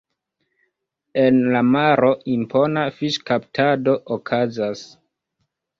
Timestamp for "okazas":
4.19-4.87